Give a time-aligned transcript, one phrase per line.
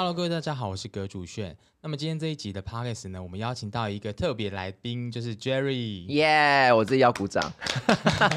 [0.00, 1.54] Hello，各位大家好，我是葛主炫。
[1.82, 6.06] 那么今天这一集的 Podcast 呢，我们邀请到一个特别来宾，就是 Jerry。
[6.06, 7.52] 耶我自己要鼓掌。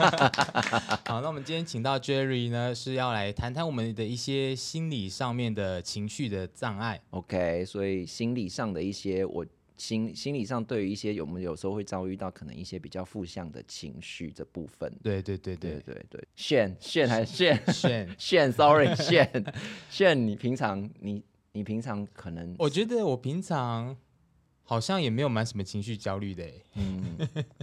[1.07, 6.99] 好，那我们今天请到 Jerry 呢，是要来谈谈我们的一些心理上面的情绪的障碍。
[7.11, 9.45] OK，所以心理上的一些我
[9.77, 14.93] 心心理上对于一些我们有时候会遭遇到可能一些比较负向的情绪这部分。
[15.01, 18.09] 对对对对对，对对，炫炫还是炫炫。
[18.19, 19.45] 炫，sorry 炫
[19.89, 23.95] 炫，你平常你你平常可能我觉得我平常
[24.63, 27.17] 好像也没有蛮什么情绪焦虑的欸，嗯，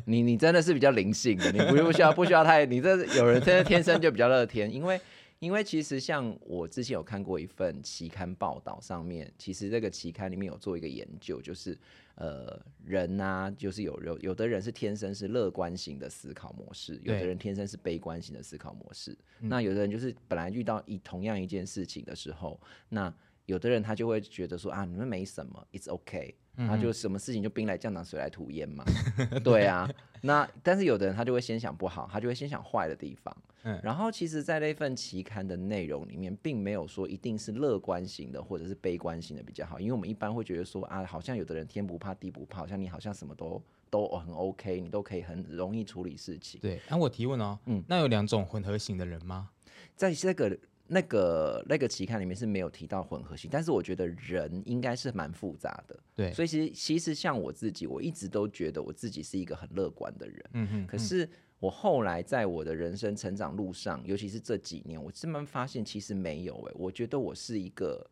[0.04, 5.00] 你你真的是比较灵性的，你不不需要不需要太，你这有人真的天生就比较乐天，因为
[5.40, 11.76] 因为其实像我之前有看过一份期刊报道，上面其实这个期刊里面有做一个研究，就是
[12.14, 23.12] 呃人呐、就是有有有的人是天生是乐观型的思考模式，有的人天生是悲观型的思考模式，那有的人就是本来遇到一同样一件事情的时候，那
[23.50, 28.84] 有的人他就会觉得说啊，你们没什么，it's okay，他就什么事情就兵来将挡，水来土掩嘛。
[29.42, 29.90] 对啊，
[30.22, 33.36] 那但是有的人他就会先想不好，他就会先想坏的地方。
[33.62, 46.58] 嗯然后其实，在那份期刊的内容里面，并没有说一定是乐观型的或者是悲观型的比较好，因为我们一般会觉得说啊，好像有的人天不怕地不怕，好像你好像什么都都很 OK，你都可以很容易处理事情。
[46.62, 46.80] 对。
[46.88, 49.50] 那、我提问哦，嗯那有两种混合型的人吗？
[49.94, 50.56] 在这个
[50.92, 55.96] 那个那个期刊里面是没有提到混合性，但是我觉得人应该是蛮复杂的。
[56.16, 60.44] 对，所以其实其实像我自己，我一直都觉得我自己是一个很乐观的人。
[60.54, 61.28] 嗯哼，可是
[61.60, 68.04] 我后来在我的人生成长路上，尤其是这几年，我慢慢发现其实没有诶、我觉得我是一个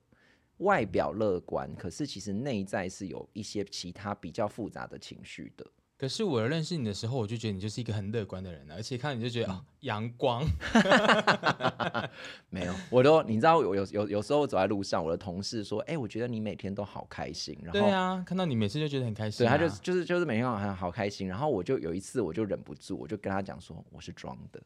[0.58, 5.66] 外表乐观，可是其实内在是有一些其他比较复杂的情绪的。
[5.98, 10.44] 可是我认识你的时候，我就觉得你就是一个很乐观的人，而且看你就觉嗯得啊，阳光。
[12.50, 19.56] 没有，我都你知道，有有有有时候走在路上，我的同事说：“哎、我觉得你每天都好开心。”然后对啊，看到你每次就觉得很开心、对，啊。
[19.56, 21.26] 他就就是就是每天好像好开心。
[21.26, 24.62] 然后我就有一次我就忍不住，我就跟他讲说我是装的，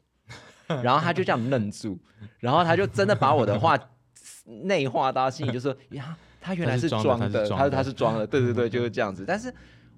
[0.82, 1.98] 然后他就这样愣住，
[2.40, 3.78] 然后他就真的把我的话
[4.44, 9.24] 内化到心里，就说呀，他原来是装的，他他是他是装的，对对对， 就是这样子。
[9.26, 9.52] 但是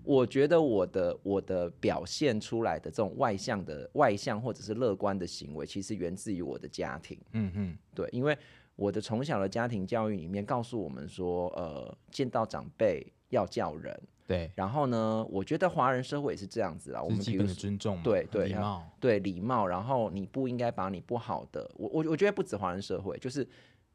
[0.04, 7.18] 我觉得我的我的表现出来的这种外向的外向或者是乐观的行为，其实源自于我的家庭。
[7.32, 8.36] 嗯嗯，对，因为
[8.76, 13.98] 我的从小的家庭教育里面告诉我们说，呃，见到长辈要叫人。
[14.26, 17.02] 对，然后呢，我觉得华人社会也是这样子啊。
[17.02, 18.82] 我们基本的尊重嘛，对对礼貌。
[18.98, 23.46] 对礼貌，然后你不应该把你不好的，我我我觉得不止华人社会，就是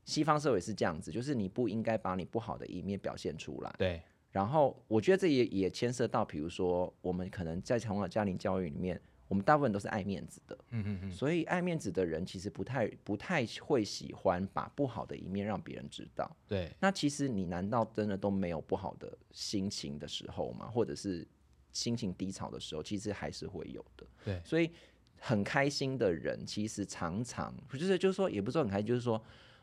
[0.05, 3.73] 西方社会是这样子，就是你不应该把你不好的一面表现出来。
[3.79, 3.99] 对，
[4.31, 16.29] 然后我觉得这也也牵涉到，比如说我们可能在从小家庭教育里面，我们大部分都是爱面子的，嗯嗯嗯，所以爱面子的人其实不太不太会喜欢把不好的一面让别人知道。
[16.47, 20.67] 对，那其实你难道真的都没有不好的心情的时候吗？
[20.67, 21.27] 或者是
[21.71, 24.05] 心情低潮的时候，其实还是会有的。
[24.25, 24.71] 对所以
[25.19, 29.21] 很开心的人，其实常常就是就是说，也不是说很开心，就是说，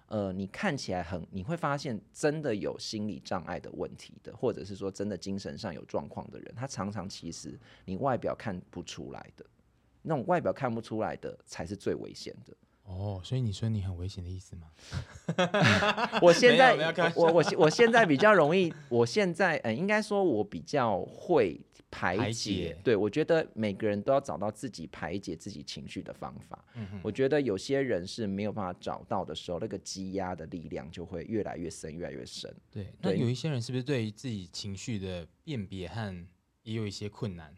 [0.09, 9.45] 呃，你看起来很，你会发现真的有心理障碍的问题的，或者是说真的精神上有状况的人，他常常其实你外表看不出来的，
[10.03, 12.57] 那种外表看不出来的才是最危险的。
[12.87, 14.69] 哦，所以你说你很危险的意思吗？
[16.23, 16.75] 我现在
[17.15, 21.61] 我我我我现在比较容易，我现在嗯，应该说我比较会
[21.91, 22.23] 排解。
[22.23, 26.65] 排解对我觉得每个人都要找到自己排解自己情绪的方法。
[26.77, 32.55] 嗯我觉得有些人是没有办法找到的时候，那个积压的力量就会越来越深，越来越深。
[32.71, 36.27] 对，那有一些人是不是对于自己情绪的辨别和
[36.63, 37.53] 也有一些困难？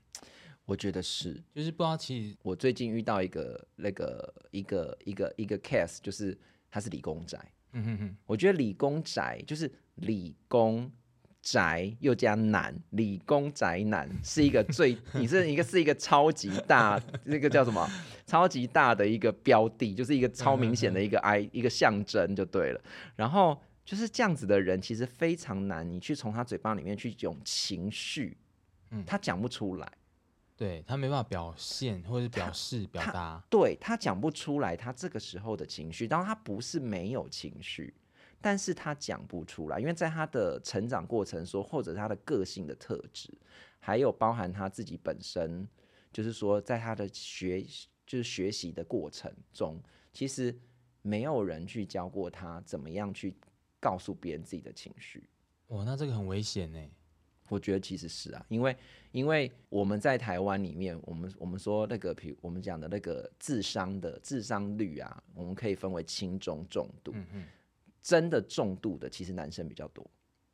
[0.68, 1.32] 我觉得是。
[1.54, 6.36] 就是不知道其实我最近遇到一个那个一个一个一个 case，就是
[6.70, 7.40] 他是理工宅。
[7.72, 10.90] 嗯哼哼，我觉得理工宅就是理工
[11.40, 17.88] 宅又加男，理工宅男是一个最，你是一个是一个超级大，那个叫什么？
[18.26, 22.80] 超级大的一个标的，就是一个超明显的一个 I 一个象征就对了。
[23.16, 28.36] 然后就是这样子的人，其实非常难，你去从他嘴巴里面去用情绪，
[28.90, 29.90] 嗯他讲不出来。
[30.58, 37.94] 对他没办法表现或者是表示表达，对他讲不出来他这个时候的情绪，当然他不是没有情绪，
[38.40, 43.32] 但是他讲不出来，因为在他的成长过程说，或者他的个性的特质，
[43.78, 45.68] 还有包含他自己本身，
[46.12, 47.64] 就是说在他的学
[48.04, 49.80] 就是学习的过程中，
[50.12, 50.58] 其实
[51.02, 53.36] 没有人去教过他怎么样去
[53.78, 55.30] 告诉别人自己的情绪。
[55.68, 56.80] 哇，那这个很危险呢。
[57.48, 58.76] 我觉得其实是啊，因为
[59.12, 67.12] 因为我们在台湾里面，我们我们说那个，比如我们讲的那个智商的智商率啊，我们可以分为轻中重度。
[67.14, 67.44] 嗯嗯，
[68.02, 70.08] 真的重度的，其实男生比较多。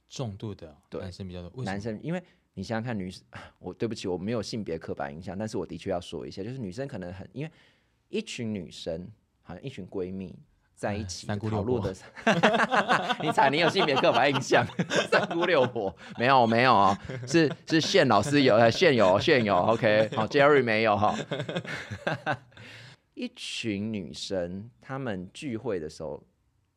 [0.08, 3.24] 重度的对男生比较多，男生，因为你想想看，女生，
[3.58, 7.50] 我对不起，我没有性别刻板印象，但是我的确要说一下，就是女生可能很，因为
[8.08, 9.08] 一群女生，
[9.42, 10.32] 好像一群闺蜜
[10.74, 14.66] 在一哎起三姑六婆讨论的， 你猜你有性别刻板印象？
[15.10, 21.14] 三姑六婆没有没有哦，是是现老师有，呃炫有现有，OK，好，Jerry 没有哈。
[23.14, 26.20] 一群女生，她们聚会的时候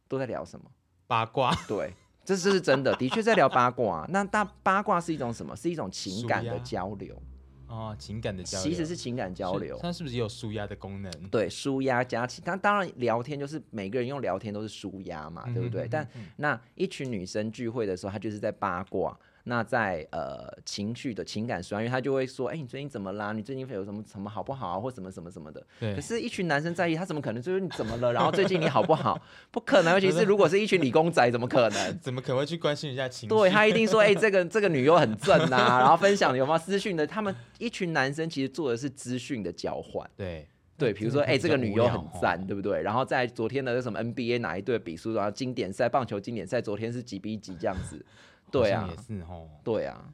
[0.08, 0.66] 都在聊什么？
[1.08, 1.52] 八卦？
[1.68, 1.92] 对，
[2.24, 4.06] 这这是真的，的确在聊八卦。
[4.10, 5.56] 那大八卦是一种什么？
[5.56, 7.20] 是一种情感的交流，
[7.68, 9.78] 哦，情感的交流，其实是情感交流。
[9.82, 11.12] 它是不是也有舒压的功能？
[11.30, 15.82] 对，舒压加情，但当然聊天就是每个人用聊天都是舒压嘛，对不对？
[15.82, 19.18] 嗯哼但那一群女生聚会的时候，她就是在八卦。
[19.48, 23.32] 那在呃情绪的情感上，因为他就会说，哎、你最近怎么啦？
[23.32, 24.80] 你最近有什么什么好不好啊？
[24.80, 25.66] 或什么什么什么的。
[25.80, 28.12] 对可，是，一群男生在意，他怎么可能就是你怎么了？
[28.12, 29.20] 然后最近你好不好？
[29.50, 31.98] 不可能，尤其是如果是一群理工仔，怎么可能？
[32.00, 33.34] 怎么可能会去关心一下情绪？
[33.34, 37.08] 对他一定说，哎、这个这个女优很正啊，然后分享有没有私讯的？
[37.08, 40.46] 他们一群男生其实做的是资讯的交换，对
[40.78, 42.82] 对，比如说，哎、这个女优很赞，对，对不对？
[42.84, 48.06] 然后在昨天的什么 NBA 哪一队比输，然后经典赛棒球经典赛，昨天是几比几这样子，
[48.52, 48.88] 对啊。
[48.90, 49.50] 也，是哦。
[49.64, 50.14] 对啊，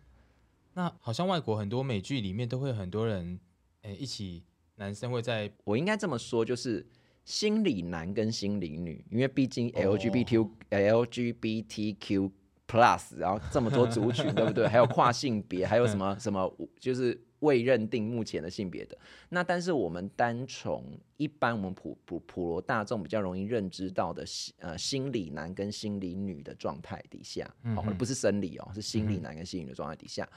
[0.74, 3.39] 那好像外国很多美剧里面都会有很多人，
[3.83, 4.44] 诶，一起
[4.75, 6.85] 男生会在我应该这么说，就是
[7.25, 12.31] 心理男跟心理女，因为毕竟 LGBTQ、LGBTQ
[12.68, 14.68] plus，然后这么多族群， 对不对？
[14.68, 18.98] 还有跨性别，还有什么什么，就是未认定目前的性别的。
[19.30, 30.27] 那但是我们单从一般我们普普普罗大众比较容易认知到的心呃心理男跟心理女的状态底下，哦，不是生理哦，是心理男跟心理女的状态底下，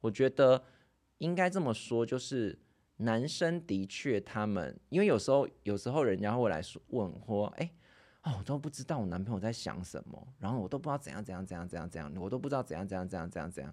[0.00, 0.62] 我觉得
[1.18, 2.58] 应该这么说，就是
[2.96, 7.70] 男生的确他们，因为有时候有时候人家会来说问或，哎、
[8.26, 13.72] 哦，我都不知道我男朋友在想什么，然后我都不知道怎样怎样怎样怎样怎样，我都不知道怎样怎样怎样怎样怎样。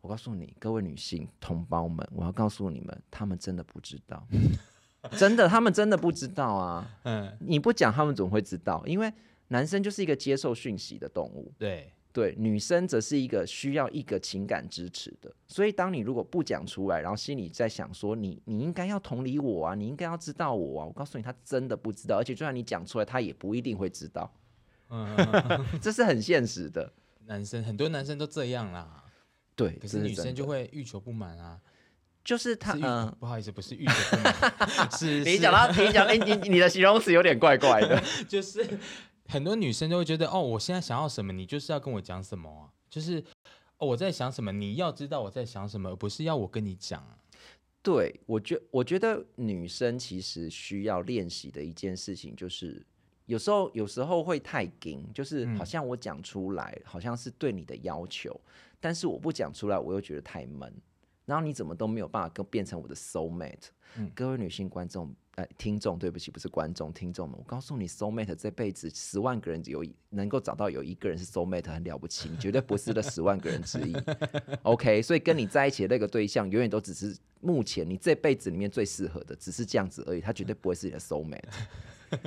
[0.00, 4.24] 我告诉你，各位女性同胞们，我要告诉你们，他们真的不知道，
[5.18, 6.98] 真的，他们真的不知道啊！
[7.02, 8.80] 嗯，你不讲，他们怎么会知道？
[8.86, 9.12] 因为
[9.48, 24.32] 男生就是一个接受讯息的动物，对，对，女生则是一个需要一个情感支持的，所以当你如果不讲出来，然后心里在想说你你应该要同理我啊，你应该要知道我啊，我告诉你，他真的不知道，而且就算你讲出来，他也不一定会知道，
[24.88, 25.16] 嗯，
[25.80, 26.92] 这是很现实的。
[27.26, 29.04] 男生很多男生都这样啦，
[29.54, 31.60] 对，可是女生就会欲求不满啊。
[32.22, 32.74] 就是他。
[33.18, 38.02] 不好意思，不是欲求不满， 是是你讲到你讲哎，你你的形容词有点怪怪的。
[38.28, 38.62] 就是
[39.30, 43.22] 很多女生都会觉得，哦，我现在想要什么，你就是要跟我讲什么啊，就是
[43.78, 47.02] 哦我在想什么，你要知道我在想什么，而不是要我跟你讲。
[47.82, 52.84] 对我觉我觉得女生其实需要练习的一件事情，就是
[53.24, 58.38] 有时候有时候会太紧，就是嗯好像我讲出来，好像是对你的要求，
[58.80, 60.70] 但是我不讲出来，我又觉得太闷，
[61.24, 63.68] 然后你怎么都没有办法跟变成我的 soul mate。
[63.96, 65.14] 嗯各位女性观众。
[65.40, 73.96] 呃，听众，对不起，不是观众，听众们，我告诉你，soul mate 这辈子十万个人有一能够找到有一个人是 soul mate 很了不起，你绝对不是这十万个人之一。
[74.62, 81.42] OK， 所以跟你在一起的那个对象，永远都只是目前你这辈子里面最适合的，只是这样子而已，他绝对不会是你的 soul mate。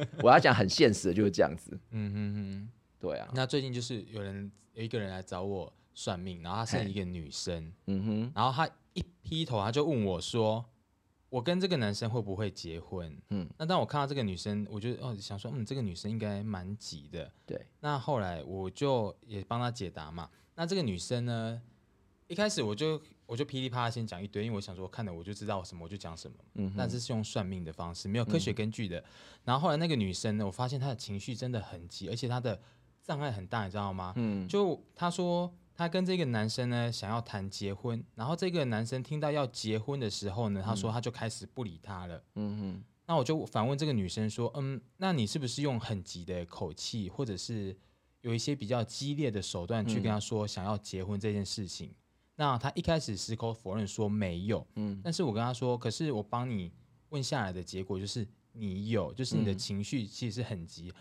[0.24, 1.78] 我要讲很现实的，就是这样子。
[1.92, 2.70] 嗯哼哼。
[3.00, 10.64] 对啊，那最近就是有人有一个人来找我算命，然后她是一个女生，嗯哼，然后她一劈头，她就问我说
[11.34, 17.32] ：“我跟这个男生会不会结婚？”嗯，那当我看到这个女生，我就哦想说，嗯，这个女生应该蛮急的。
[17.44, 20.30] 对，那后来我就也帮她解答嘛。
[20.54, 21.60] 那这个女生呢，
[22.28, 26.38] 一开始我就我就噼里啪啦先讲一堆，因为我想说看了我就知道什么我就讲什么。
[26.54, 29.04] 嗯哼，那这是用算命的方式，没有科学根据的。
[29.44, 32.62] 然后后来那个女生呢，我发现她的情绪真的很急，而且她的
[33.02, 34.14] 障碍很大，你知道吗？
[34.18, 42.24] 嗯，就她说她跟这个男生呢想要谈结婚，然后这个男生听到要结婚的时候呢，他说他就开始不理她了。
[42.36, 47.76] 嗯哼，那我就反问这个女生说，嗯，那你是不是用很急的口气，或者是
[48.22, 51.94] 有一些比较激烈的手段去跟他说想要结婚这件事情？
[52.36, 56.72] 那他一开始矢口否认说没有，嗯但是我跟他说，可是我帮你
[57.10, 60.94] 问下来的结果就是你有，就是你的嗯情绪其实是很急。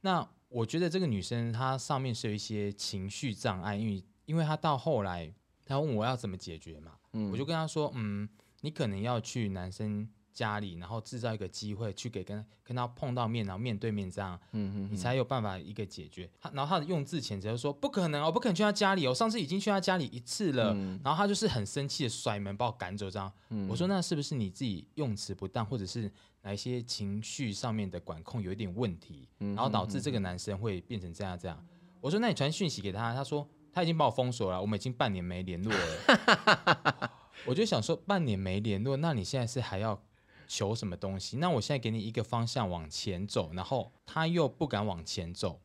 [0.00, 5.32] 那我觉得这个女生她上面是有一些情绪障碍，因为因为他到后来
[5.66, 8.28] 他问我要怎么解决嘛，嗯我就跟他说，嗯，
[8.60, 16.28] 你可能要去男生家里，然后制造一个机会去给跟跟他碰到面，然后面对面这样，嗯你才有办法一个解决。
[16.40, 23.32] 他然后他的用字遣词就说不可能哦，我不可能去他家里哦，我上次已经去他家里一次了，嗯然后他就是很生气的甩门把我赶走这样。
[23.68, 26.10] 我说那是不是你自己用词不当，或者是
[26.42, 31.64] 哪一些情绪上面的管控有一点问题，嗯然后导致这个男生会变成这样这样？
[32.00, 37.10] 我说那你传讯息给他，他说他已经把我封锁了，我们已经半年没联络了。
[37.44, 40.00] 我就想说半年没联络，那你现在是还要
[40.46, 41.36] 求什么东西？
[41.38, 45.60] 那我现在给你一个方向往前走，然后他又不敢往前走，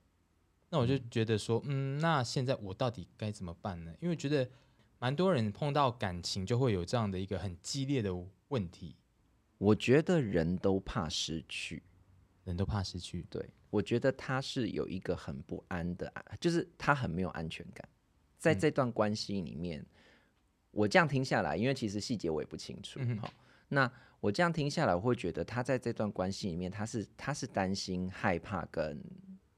[0.70, 3.94] 那我就觉得说，嗯，那现在我到底该怎么办呢？
[4.01, 4.50] 因为觉得
[4.98, 8.12] 蛮多人碰到感情就会有这样的一个很激烈的
[8.50, 8.96] 问题，
[9.58, 11.84] 我觉得人都怕失去，
[12.44, 13.25] 人都怕失去。
[13.30, 16.12] 对我觉得他是有一个很不安的，
[16.42, 17.88] 就是他很没有安全感，
[18.39, 19.86] 在这段关系里面，
[20.72, 23.31] 我这样听下来，因为其实细节我也不清楚，嗯好、
[23.67, 29.00] 那我这样听下来，我会觉得他在这段关系里面，他是他是担心、害怕跟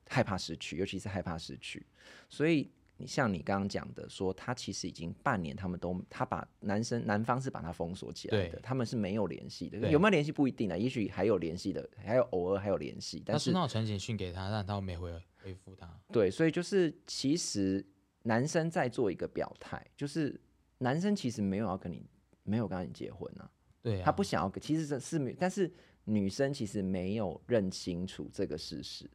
[0.10, 1.86] 害怕失去，尤其是害怕失去，
[2.28, 2.70] 所以。
[2.98, 15.12] 你像你刚刚讲的，说他其实已经半年，他们都他把男生男方是把他封锁起来的，他们是没有联系的，有没有联系不一定啊，也许还有联系的，还有偶尔还有联系，但是那我传简讯给他，但他没回
[15.42, 16.00] 回复他。
[16.14, 17.84] 对，所以就是其实
[18.24, 20.40] 男生在做一个表态，就是
[20.78, 22.06] 男生其实没有要跟你
[22.44, 23.50] 没有跟你结婚啊，
[23.82, 25.72] 对啊，他不想要跟，其实这是没，但是
[26.06, 29.10] 女生其实没有认清楚这个事实，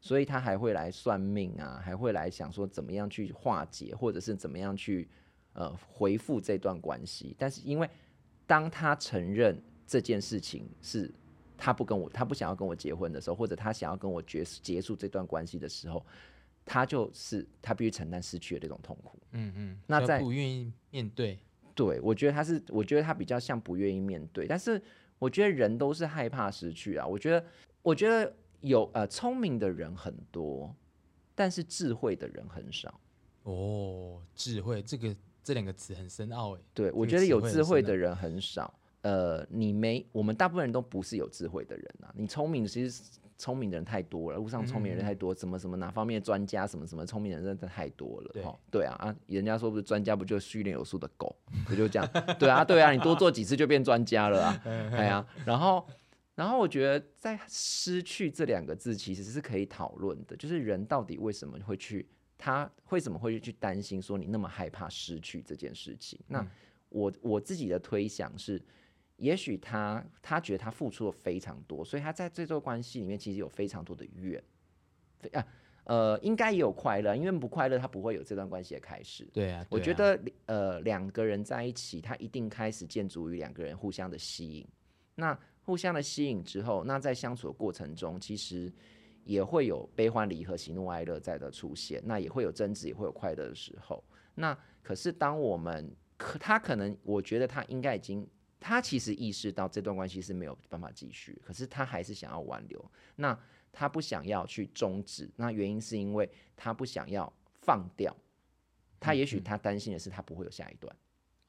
[0.00, 5.08] 所以他还会来算命啊，还会来想说怎么样去化解，或者是怎么样去
[5.54, 7.34] 呃回复这段关系。
[7.38, 7.88] 但是因为
[8.46, 11.12] 当他承认这件事情是
[11.56, 16.04] 他不跟我，他不想要跟我结婚的时候，或者他想要跟我结结束这段关系的时候，
[16.66, 19.18] 他就是他必须承担失去的这种痛苦。
[19.32, 21.38] 嗯嗯，那在不愿意面对，
[21.74, 24.82] 对，我觉得他是，我觉得他比较像不愿意面对，但是
[25.18, 27.06] 我觉得人都是害怕失去啊。
[27.06, 27.46] 我觉得，
[27.82, 30.74] 我觉得有呃聪明的人很多，
[31.34, 33.00] 但是智慧的人很少。
[33.44, 36.60] 哦，智慧这个这两个词很深奥诶。
[36.74, 38.74] 对，我觉得有智慧的人很少。
[39.06, 42.12] 呃，你没，我们大部分人都不是有智慧的人啊。
[42.16, 43.04] 你聪明，其实
[43.38, 48.30] 聪明的人太多了，路上聪明的人太多，什么什么哪方面的专家，什么什么聪明的人真的太多了。
[48.32, 51.36] 对对啊啊，人家说不是专家，不就训练有素的狗，
[51.68, 52.10] 不就这样？
[52.36, 54.62] 对啊，对啊，你多做几次就变专家了啊。
[54.90, 55.86] 哎呀，然后，
[56.34, 66.18] 然后我觉得在失去这两个字其实是可以讨论的，就是人到底为什么会去，他为什么会去担心说你那么害怕失去这件事情？
[66.26, 66.44] 那
[66.88, 68.60] 我我自己的推想是，
[69.16, 74.42] 也许他他觉得他付出了非常多，所以他在这段关系里面其实有非常多的怨，
[75.18, 75.46] 非啊
[75.84, 79.24] 呃，应该也有快乐，因为不快乐他不会有这段关系的开始。
[79.32, 84.66] 对啊，对啊我觉得呃两个人在一起，他一定开始建筑于两个人互相的吸引。
[85.14, 88.72] 那互相的吸引之后，那在相处的过程中，其实
[89.24, 94.02] 也会有悲欢离合、喜怒哀乐在的出现，那也会有争执，也会有快乐的时候。
[94.34, 98.26] 那可是当我们可他可能，我觉得他应该已经，
[98.58, 102.90] 他其实意识到这段关系是没有办法继续，可是他还是想要挽留。
[103.16, 103.38] 那
[103.72, 107.32] 他不想要去终止，那原因是因为他不想要
[107.62, 108.16] 放掉。
[108.98, 110.96] 他也许他担心的是他不会有下一段，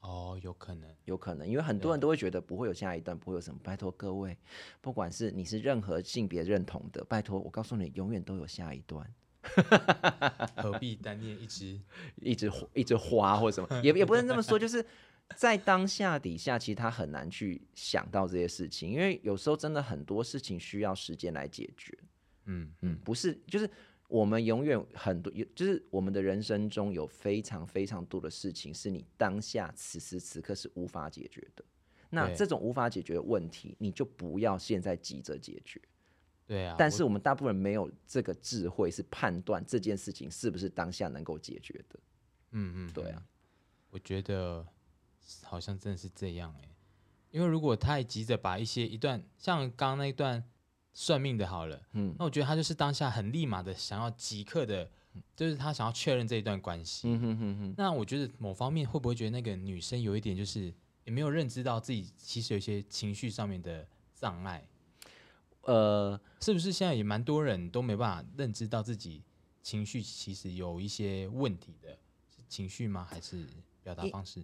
[0.01, 3.59] 哦，有可能，有可能，因为很多人都会觉得不会有下一段，不会有什么。
[3.63, 4.37] 拜托各位，
[4.81, 9.09] 不管是你是任何性别认同的，拜托我告诉你，永远都有下一段。
[10.57, 11.79] 何必单恋一只？
[12.21, 14.85] 一直一直花或什么，也也不能这么说，就是
[15.35, 21.97] 在当下底下，其实他很难去想到这些事情，因为有时候真的很多事情需要时间来解决。
[22.45, 23.69] 嗯嗯，不是，就是
[24.07, 31.63] 我们永远很多，有就是我们的人生中有非常非常多的事情是你当下此时此刻是无法解决的。
[32.09, 35.81] 那这种无法解决的问题，你就不要现在急着解决。
[36.47, 41.99] 对啊，但是我们大部分人没有这个智慧，是判断这件事情是不是当下能够解决的。
[42.51, 43.21] 嗯嗯，对啊，
[43.89, 44.65] 我觉得
[45.43, 46.69] 好像真的是这样哎、
[47.31, 50.43] 因为如果太急着把一些一段像刚刚那一段
[50.93, 52.15] 算命的好了，嗯。
[52.17, 54.89] 那我觉得他就是当下很立马的想要即刻的，
[55.35, 57.09] 就是他想要确认这一段关系。
[57.09, 64.67] 嗯哼哼哼，那我觉得某方面会不会觉得那个女生有一点就是也没有认知到自己其实有一些情绪上面的障碍，
[65.61, 69.21] 呃，是不是现在也蛮多人都没办法认知到自己
[69.61, 71.97] 情绪其实有一些问题的，
[72.47, 73.05] 情绪吗？
[73.07, 73.45] 还是
[73.83, 74.43] 表达方式？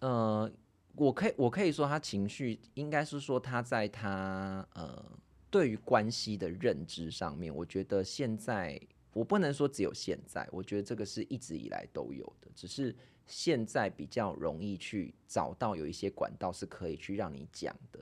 [0.00, 0.50] 呃，
[0.94, 5.04] 我可以我可以说他情绪应该是说他在他呃
[5.50, 8.80] 对于关系的认知上面，我觉得现在
[9.12, 12.94] 我不能说只有现在，我觉得这个是一直以来都有的，只是
[13.26, 17.98] 现在比较容易去找到有一些管道是可以去让你讲的。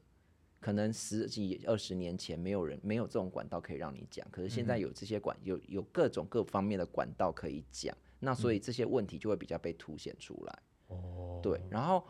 [0.59, 10.63] 可能十几二十年前没有人没有这种管道可以让你讲，可是现在有这些管有有各种各方面的管道可以讲，那所以这些问题就会比较被凸显出来。
[10.89, 12.07] 哦，对，然后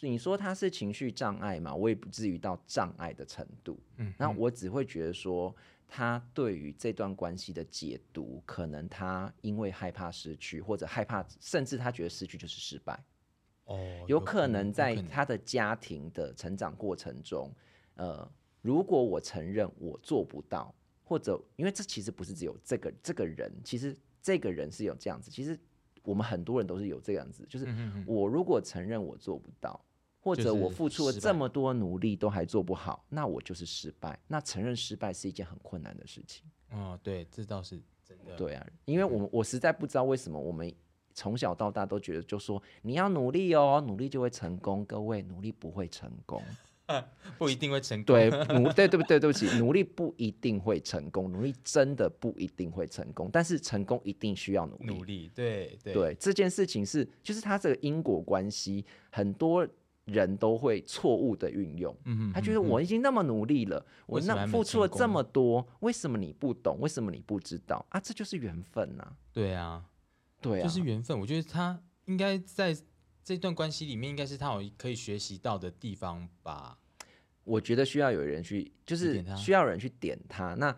[0.00, 3.78] 你说他是情绪障碍嘛，我也不至于到障碍的程度。
[3.96, 5.54] 嗯，那我只会觉得说，
[5.86, 13.02] 他对于这段关系的解读，可能他因为害怕失去，或者害怕，甚至他觉得失去就是失败。
[13.64, 17.52] 哦，有可能在他的家庭的成长过程中，
[17.94, 18.28] 呃，
[18.62, 25.58] 如果我承认我做不到，或者因为这其实不是只有这个这个人，其实这个人是有这样子，其实
[26.06, 27.66] 我们很多人都是有这样子，就是
[28.06, 29.78] 我如果承认我做不到，
[30.20, 34.18] 或者我付出了这么多努力都还做不好，那我就是失败。
[34.26, 36.44] 那承认失败是一件很困难的事情。
[36.70, 38.36] 哦，对，这倒是真的。
[38.36, 40.72] 对啊，因为我们我实在不知道为什么我们
[41.14, 44.84] 从小到大都觉得，就说你要努力哦，努力就会成功。
[44.84, 46.42] 各位，努力不会成功。
[47.38, 48.14] 不一定会成功。
[48.14, 49.18] 对，努对对不对？
[49.20, 54.86] 对不起， 努力不一定会成功，努力真的不一定会成功，但是成功一定需要努力。
[54.86, 59.66] 努力，对对对这件事情是，就是它这个因果关系，很多
[60.04, 61.94] 人都会错误的运用。
[62.04, 66.78] 嗯他觉得我已经那么努力了，我那付出了这么多，为什么你不懂？
[66.80, 67.98] 为什么你不知道啊？
[67.98, 69.84] 这就是缘分呐、对啊，
[70.40, 71.18] 对啊，就是缘分。
[71.18, 72.76] 我觉得他应该在
[73.26, 76.78] 这段关系里面，应该是他有可以学习到的地方吧。
[77.42, 80.54] 我觉得需要有人去，就是需要有人去点他。
[80.54, 80.72] 那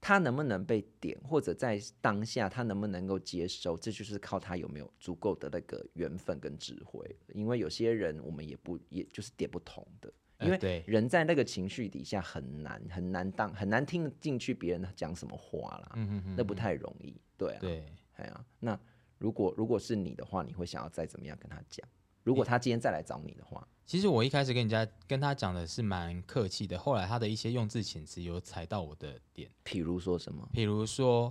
[0.00, 7.04] 他能不能被点，或者在当下他能不能够接收，这就是靠他有没有足够的那个缘分跟智慧。
[7.34, 10.10] 因为有些人我们也不，也就是点不同的。
[10.40, 17.14] 因为人在那个情绪底下很难很难当很难听进去别人讲什么话啦，嗯哼哼，那不太容易。
[17.36, 18.78] 对啊，对，哎呀、那
[19.18, 21.86] 如果如果是你的话，你会想要再怎么样跟他讲？
[22.22, 30.48] 如果他今天再来找你的话，其实我一开始跟人家跟他讲的是蛮客气的，后来他的一些用字遣词有踩到我的点，譬如说什么？
[30.50, 31.30] 比如说，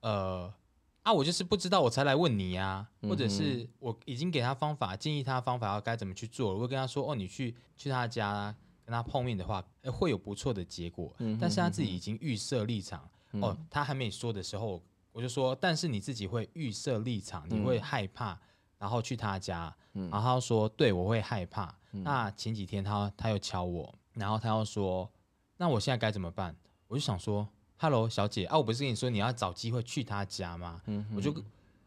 [0.00, 0.52] 呃，
[1.02, 8.54] 啊，我就是不知道，我才来问你呀、嗯或者是我已经给他方法，建议他方法要该怎么去做，我会跟他说，哦，你去去他家
[8.84, 13.08] 跟他碰面的话，呃会有不错的结果，嗯但是他自己已经预设立场，
[13.40, 14.82] 哦，他还没说的时候，
[15.16, 18.38] 我就说，但是你自己会预设立场，你嗯会害怕，
[18.76, 21.74] 然后去他家，然后他说，对我会害怕。
[21.92, 25.10] 嗯那前几天他他又敲我，然后他又说，
[25.56, 26.54] 那我现在该怎么办？
[26.86, 27.48] 我就想说
[27.78, 30.82] ，Hello，小姐啊，我不是跟你说你要找机会去他家吗？
[30.84, 31.34] 嗯我就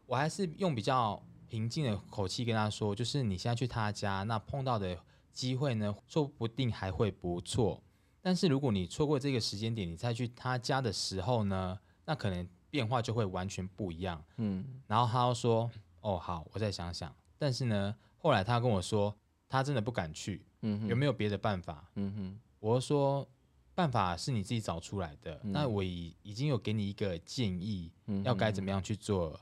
[0.06, 4.98] 我还是用比较平静的口气跟他说，就是你现在去他家，那碰到的
[5.32, 7.80] 机会呢，说不定还会不错。
[8.20, 14.22] 但是如果你错过这个时间点，你再去他家的时候呢，那可能变化就会完全不一样。
[14.36, 19.14] 嗯然后他又说：“哦，好，我再想想。”但是呢，后来他跟我说，
[19.48, 21.90] 他真的不敢去，嗯有没有别的办法？
[21.96, 23.28] 嗯哼，我说，
[23.74, 25.40] 办法是你自己找出来的。
[25.42, 27.90] 嗯那我已已经有给你一个建议，
[28.24, 29.38] 要该怎么样去做。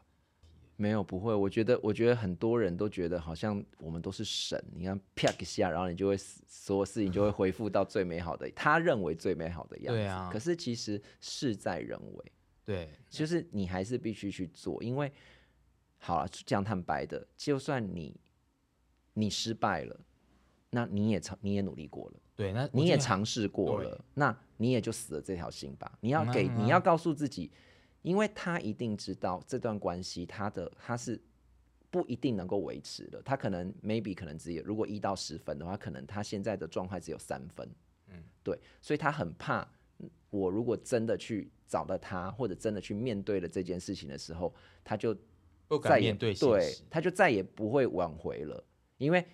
[0.81, 9.99] 没有不会，我觉得我觉得很多人都觉得好像我们都是神，你看啪一下，然后你就会所有事情就会恢复到最美好的，他认为最美好的样子。
[9.99, 12.33] 对啊可是其实事在人为，
[12.69, 15.11] 对，就是你还是必须去做，因为
[15.97, 18.15] 好了，讲坦白的，就算你
[19.15, 19.99] 你失败了，
[20.69, 22.21] 那你也尝你也努力过了。
[22.37, 25.99] 对，那你也尝试过了，那你也就死了这条心吧。
[26.03, 27.51] 你要给，嗯啊你要告诉自己，
[28.03, 31.19] 因为他一定知道这段关系，他的他是
[31.91, 33.23] 不一定能够维持的。
[33.23, 37.67] 他可能 maybe 可能只有，如果一到十分的话，可能他现在的状态只有三分。
[38.09, 39.69] 嗯，对，所以他很怕，嗯
[40.31, 45.15] 我如果真的去找到他，或者真的去面对了这件事情的时候，他就
[45.67, 48.63] 不再也敢面对对。，他就再也不会挽回了，
[48.97, 49.25] 因为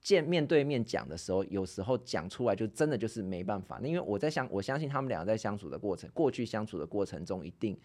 [0.00, 3.80] 见面对面讲的时候，有时候讲出来就真的就是没办法。
[3.80, 7.78] 因为我在相，我相信他们两个在相处的过程，过去相处的过程中，一定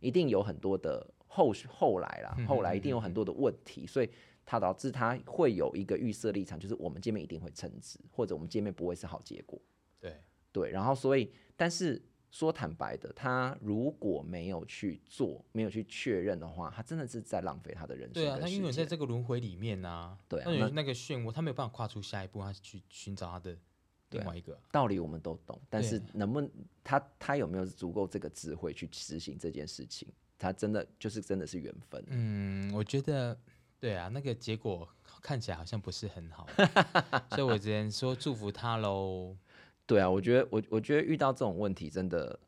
[0.00, 4.08] 一定有很多的后续后来啦，后来一定有很多的问题，所以
[4.46, 9.60] 他导致他会有一个预设立场，就是我们见面一定会称职，或者我们见面不会是好结果。
[10.00, 10.16] 对，
[10.50, 23.56] 对，然后所以，但是说坦白的，他如果没有去做，没有去确认的话，他真的是在浪费他的人生对啊，他永远在这个轮回里面啊、对啊那个漩涡，他没有办法跨出下一步，他去寻找他的
[24.10, 24.58] 另外一个。
[24.70, 26.50] 道理我们都懂，但是能不能
[26.84, 30.06] 他他有没有足够这个智慧去执行这件事情？
[30.38, 32.04] 他真的就是真的是缘分。
[32.06, 33.36] 嗯，我觉得
[33.80, 34.88] 对啊，那个结果
[35.20, 36.46] 看起来好像不是很好，
[37.34, 39.36] 所以我只能说祝福他喽。
[39.88, 42.38] 对啊，我觉得我我觉得遇到这种问题，真的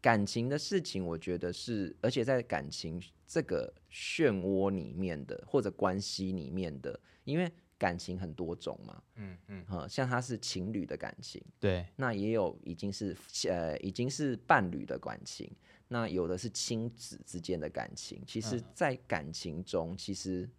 [0.00, 13.16] 感情的事情，我觉得是，而且在感情这个漩涡里面的或者关系里面的，因为感情很多种嘛，嗯嗯，哈，像他是情侣的感情，对，那也有已经是
[13.48, 15.48] 呃已经是伴侣的感情，
[15.86, 18.20] 那有的是亲子之间的感情。
[18.26, 20.50] 其实嗯，在感情中其实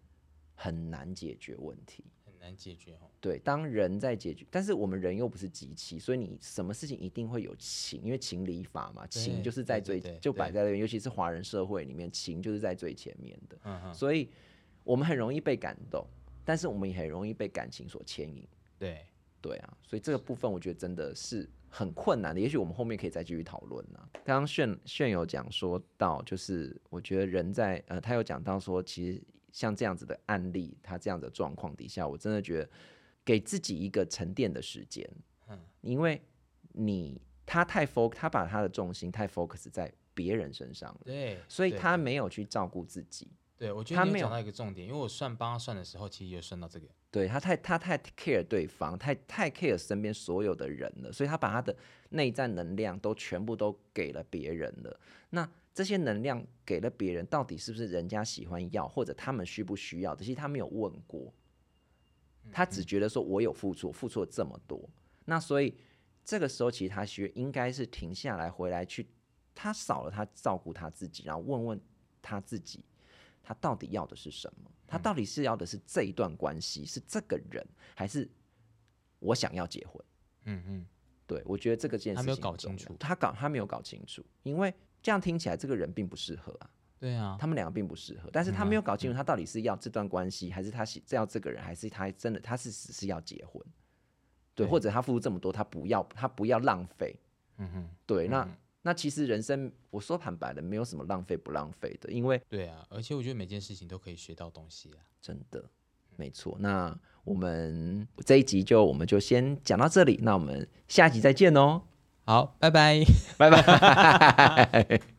[0.56, 2.06] 很难解决问题。
[2.06, 2.19] 很
[2.50, 3.10] 难解决哦。
[3.22, 14.30] 对，当人在解决，但是我们人又不是机器，所以你什么事情一定会有情，因为情理法嘛，情就是在最就摆在那边，尤其是华人社会里面，情就是在最前面的，所以
[14.84, 16.06] 我们很容易被感动，
[16.44, 18.48] 但是我们也很容易被感情所牵引。
[18.78, 19.06] 对，
[19.42, 22.40] 对啊，所以这个部分我觉得真的是很困难的。
[22.42, 24.00] 也许我们后面可以再继续讨论呢。
[24.24, 32.70] 刚刚炫炫有讲说到，就是我觉得人在呃，他有讲到说，其实像这样子的案例，他这样的状况底下，我真的觉得
[33.24, 35.10] 给自己一个沉淀的时间，
[35.48, 36.22] 嗯因为
[36.74, 43.28] 你他太 focus，他把他的重心太 focus 在别人身上了，对，对所以他没有去照顾自己。
[43.60, 46.88] 对我觉得他没有到一个重点，因为我算帮他算的时候，其实有算到这个。
[47.12, 51.76] 对他太他太 care 对方，太太 care 身边所有的人了，所以他把他的
[52.12, 55.00] 内在能量都全部都给了别人了。
[55.32, 60.16] 那这些能量给了别人，到底是不是人家喜欢要，或者他们需不需要？
[60.16, 61.34] 其实他没有问过，
[62.54, 64.90] 他只觉得说我有付出，付出了这么多。
[65.26, 65.76] 那所以
[66.24, 69.10] 这个时候，其实他需应该是停下来，回来去，
[69.54, 71.82] 他少了他照顾他自己，然后问问
[72.22, 72.86] 他自己，
[73.50, 74.70] 他到底要的是什么？
[74.86, 78.30] 他到底是要的是这一段关系，是这个人，还是
[79.18, 80.06] 我想要结婚？
[80.46, 80.86] 嗯嗯，
[81.26, 93.60] 对我觉得这个件事情他没有搞清楚他搞他没有搞清楚，因为这样听起来这个人并不适合啊，对啊，他们两个并不适合，但是他没有搞清楚他到底是要这段关系，还是他喜要这个人，还是他真的他是只是要结婚？
[94.54, 97.20] 对，对或者他付出这么多，他不要他不要浪费。
[97.58, 105.04] 嗯哼，对，那嗯那其实人生我说坦白的，没有什么浪费不浪费的，因为对啊，而且我觉得每件事情都可以学到东西啊。
[105.22, 105.64] 真的
[106.16, 106.56] 没错。
[106.60, 111.82] 那我们这一集就我们就先讲到这里，那我们下集再见哦，
[112.26, 113.04] 好，拜拜。
[113.38, 115.19] 拜拜。